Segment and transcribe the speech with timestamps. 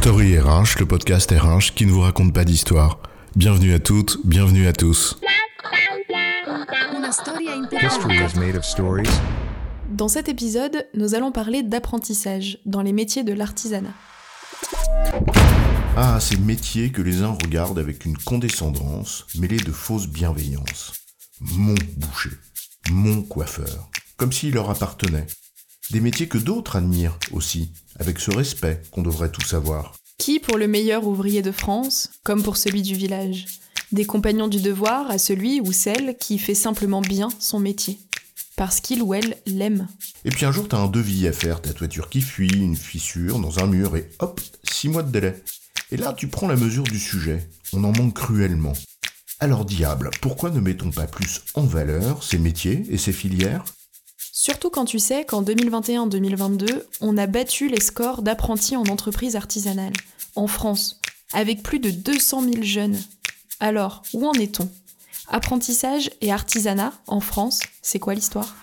[0.00, 3.00] Story RH, le podcast RH qui ne vous raconte pas d'histoire.
[3.36, 5.20] Bienvenue à toutes, bienvenue à tous.
[9.90, 13.92] Dans cet épisode, nous allons parler d'apprentissage dans les métiers de l'artisanat.
[15.98, 20.94] Ah, ces métiers que les uns regardent avec une condescendance mêlée de fausse bienveillance.
[21.42, 22.30] Mon boucher,
[22.90, 25.26] mon coiffeur, comme s'il leur appartenait.
[25.90, 29.96] Des métiers que d'autres admirent aussi, avec ce respect qu'on devrait tous avoir.
[30.18, 33.46] Qui pour le meilleur ouvrier de France, comme pour celui du village?
[33.90, 37.98] Des compagnons du devoir à celui ou celle qui fait simplement bien son métier.
[38.54, 39.88] Parce qu'il ou elle l'aime.
[40.24, 43.40] Et puis un jour, t'as un devis à faire, ta toiture qui fuit, une fissure
[43.40, 45.42] dans un mur, et hop, six mois de délai.
[45.90, 47.48] Et là, tu prends la mesure du sujet.
[47.72, 48.74] On en manque cruellement.
[49.40, 53.64] Alors diable, pourquoi ne mettons pas plus en valeur ces métiers et ces filières?
[54.42, 59.92] Surtout quand tu sais qu'en 2021-2022, on a battu les scores d'apprentis en entreprise artisanale,
[60.34, 60.98] en France,
[61.34, 62.98] avec plus de 200 000 jeunes.
[63.60, 64.70] Alors, où en est-on?
[65.28, 68.56] Apprentissage et artisanat en France, c'est quoi l'histoire?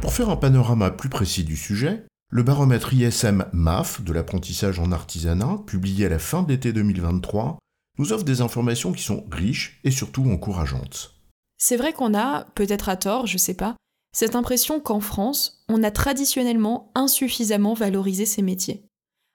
[0.00, 4.92] Pour faire un panorama plus précis du sujet, le baromètre ISM MAF de l'apprentissage en
[4.92, 7.58] artisanat, publié à la fin de l'été 2023,
[7.98, 11.21] nous offre des informations qui sont riches et surtout encourageantes.
[11.64, 13.76] C'est vrai qu'on a, peut-être à tort, je sais pas,
[14.12, 18.82] cette impression qu'en France, on a traditionnellement insuffisamment valorisé ces métiers.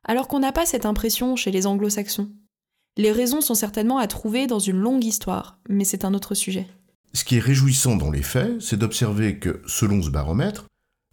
[0.05, 2.29] Alors qu'on n'a pas cette impression chez les anglo-saxons.
[2.97, 6.67] Les raisons sont certainement à trouver dans une longue histoire, mais c'est un autre sujet.
[7.13, 10.65] Ce qui est réjouissant dans les faits, c'est d'observer que, selon ce baromètre,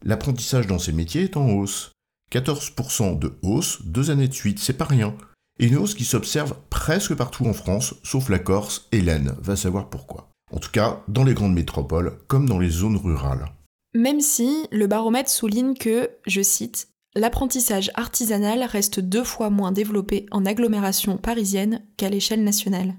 [0.02, 1.92] l'apprentissage dans ces métiers est en hausse.
[2.32, 5.14] 14% de hausse deux années de suite, c'est pas rien.
[5.60, 9.54] Et une hausse qui s'observe presque partout en France, sauf la Corse et l'Aisne, va
[9.54, 10.33] savoir pourquoi.
[10.52, 13.46] En tout cas, dans les grandes métropoles comme dans les zones rurales.
[13.94, 20.26] Même si le baromètre souligne que, je cite, l'apprentissage artisanal reste deux fois moins développé
[20.30, 22.96] en agglomération parisienne qu'à l'échelle nationale.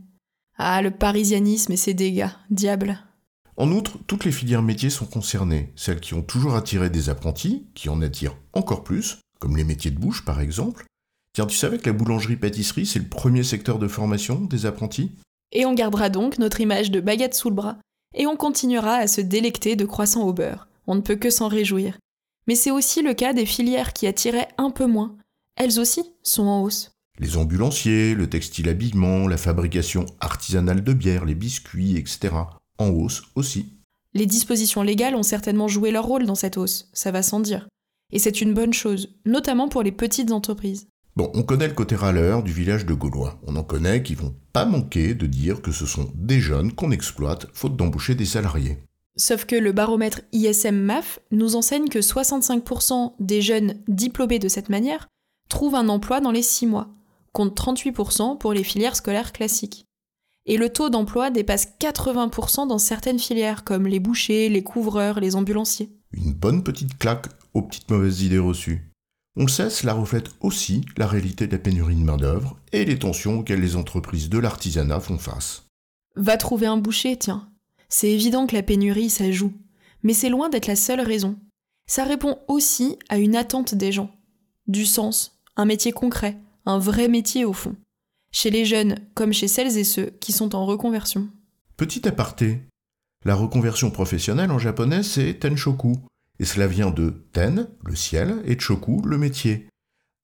[0.57, 2.97] Ah, le parisianisme et ses dégâts, diable.
[3.57, 7.67] En outre, toutes les filières métiers sont concernées, celles qui ont toujours attiré des apprentis,
[7.73, 10.85] qui en attirent encore plus, comme les métiers de bouche par exemple.
[11.33, 15.17] Tiens, tu savais que la boulangerie-pâtisserie, c'est le premier secteur de formation des apprentis?
[15.51, 17.77] Et on gardera donc notre image de baguette sous le bras,
[18.13, 20.67] et on continuera à se délecter de croissants au beurre.
[20.87, 21.97] On ne peut que s'en réjouir.
[22.47, 25.15] Mais c'est aussi le cas des filières qui attiraient un peu moins.
[25.55, 26.91] Elles aussi sont en hausse.
[27.19, 32.35] Les ambulanciers, le textile habillement, la fabrication artisanale de bière, les biscuits, etc.
[32.77, 33.73] En hausse aussi.
[34.13, 37.67] Les dispositions légales ont certainement joué leur rôle dans cette hausse, ça va sans dire.
[38.11, 40.87] Et c'est une bonne chose, notamment pour les petites entreprises.
[41.15, 43.39] Bon, on connaît le côté râleur du village de Gaulois.
[43.47, 46.91] On en connaît qui vont pas manquer de dire que ce sont des jeunes qu'on
[46.91, 48.79] exploite faute d'embaucher des salariés.
[49.15, 55.07] Sauf que le baromètre ISM-MAF nous enseigne que 65% des jeunes diplômés de cette manière
[55.47, 56.89] trouvent un emploi dans les 6 mois,
[57.31, 59.85] contre 38% pour les filières scolaires classiques.
[60.45, 65.37] Et le taux d'emploi dépasse 80% dans certaines filières, comme les bouchers, les couvreurs, les
[65.37, 65.91] ambulanciers.
[66.11, 68.91] Une bonne petite claque aux petites mauvaises idées reçues.
[69.37, 72.97] On le sait, cela reflète aussi la réalité de la pénurie de main-d'œuvre et les
[72.97, 75.65] tensions auxquelles les entreprises de l'artisanat font face.
[76.15, 77.49] Va trouver un boucher, tiens.
[77.89, 79.53] C'est évident que la pénurie, ça joue.
[80.03, 81.37] Mais c'est loin d'être la seule raison.
[81.87, 84.09] Ça répond aussi à une attente des gens.
[84.67, 87.75] Du sens, un métier concret, un vrai métier au fond.
[88.31, 91.27] Chez les jeunes, comme chez celles et ceux qui sont en reconversion.
[91.77, 92.61] Petit aparté.
[93.25, 95.97] La reconversion professionnelle en japonais, c'est tenshoku,
[96.39, 99.67] et cela vient de Ten, le ciel, et Choku, le métier.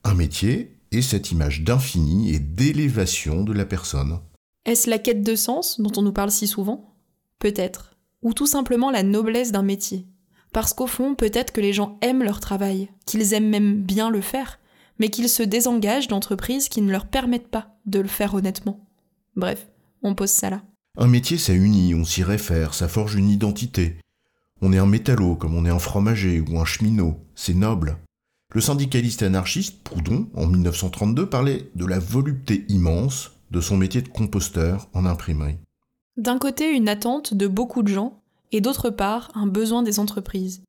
[0.04, 4.20] Un métier est cette image d'infini et d'élévation de la personne.
[4.66, 6.96] Est-ce la quête de sens dont on nous parle si souvent?
[7.40, 7.96] Peut-être.
[8.22, 10.08] Ou tout simplement la noblesse d'un métier.
[10.54, 14.22] Parce qu'au fond, peut-être que les gens aiment leur travail, qu'ils aiment même bien le
[14.22, 14.60] faire,
[15.00, 18.86] mais qu'ils se désengagent d'entreprises qui ne leur permettent pas de le faire honnêtement.
[19.36, 19.68] Bref,
[20.04, 20.62] on pose ça là.
[20.98, 23.96] Un métier, ça unit, on s'y réfère, ça forge une identité.
[24.62, 27.98] On est un métallo comme on est un fromager ou un cheminot, c'est noble.
[28.54, 34.10] Le syndicaliste anarchiste Proudhon, en 1932, parlait de la volupté immense de son métier de
[34.10, 35.58] composteur en imprimerie.
[36.18, 38.22] D'un côté, une attente de beaucoup de gens,
[38.52, 40.62] et d'autre part, un besoin des entreprises.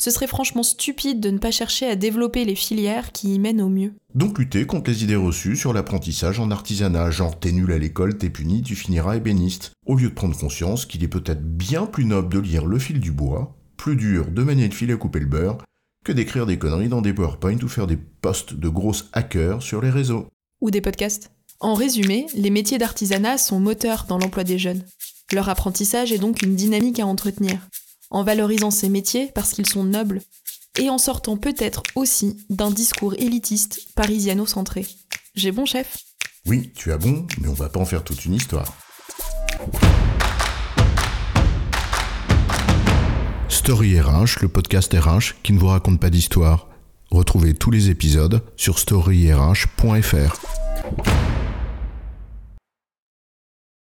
[0.00, 3.60] Ce serait franchement stupide de ne pas chercher à développer les filières qui y mènent
[3.60, 3.94] au mieux.
[4.14, 8.16] Donc lutter contre les idées reçues sur l'apprentissage en artisanat, genre t'es nul à l'école,
[8.16, 12.04] t'es puni, tu finiras ébéniste, au lieu de prendre conscience qu'il est peut-être bien plus
[12.04, 15.18] noble de lire le fil du bois, plus dur de manier le fil à couper
[15.18, 15.58] le beurre,
[16.04, 19.82] que d'écrire des conneries dans des PowerPoint ou faire des posts de grosses hackers sur
[19.82, 20.28] les réseaux.
[20.60, 21.32] Ou des podcasts.
[21.58, 24.84] En résumé, les métiers d'artisanat sont moteurs dans l'emploi des jeunes.
[25.32, 27.58] Leur apprentissage est donc une dynamique à entretenir
[28.10, 30.20] en valorisant ces métiers parce qu'ils sont nobles,
[30.78, 34.86] et en sortant peut-être aussi d'un discours élitiste parisiano-centré.
[35.34, 35.98] J'ai bon chef?
[36.46, 38.72] Oui, tu as bon, mais on va pas en faire toute une histoire.
[43.48, 46.68] Story RH, le podcast RH qui ne vous raconte pas d'histoire.
[47.10, 50.67] Retrouvez tous les épisodes sur storyrh.fr.